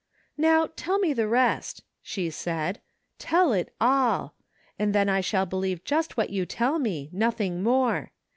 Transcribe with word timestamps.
"Now, 0.35 0.67
tell 0.75 0.97
me 0.97 1.13
the 1.13 1.27
rest," 1.27 1.83
she 2.01 2.31
said." 2.31 2.81
Tell 3.29 3.53
it 3.53 3.71
dl! 3.79 4.31
And 4.79 4.95
then 4.95 5.09
I 5.09 5.21
shall 5.21 5.45
believe 5.45 5.83
just 5.83 6.17
what 6.17 6.31
you 6.31 6.43
tell 6.43 6.79
me, 6.79 7.11
nothing 7.13 7.61
more! 7.61 8.11